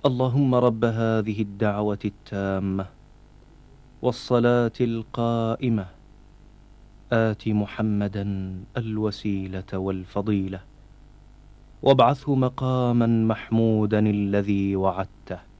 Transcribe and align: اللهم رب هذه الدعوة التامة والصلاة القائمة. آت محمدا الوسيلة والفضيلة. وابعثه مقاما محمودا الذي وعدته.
اللهم 0.00 0.54
رب 0.54 0.84
هذه 0.84 1.42
الدعوة 1.42 1.98
التامة 2.04 2.86
والصلاة 4.02 4.72
القائمة. 4.80 5.86
آت 7.12 7.48
محمدا 7.48 8.24
الوسيلة 8.76 9.70
والفضيلة. 9.74 10.60
وابعثه 11.82 12.34
مقاما 12.34 13.06
محمودا 13.06 13.98
الذي 13.98 14.76
وعدته. 14.76 15.50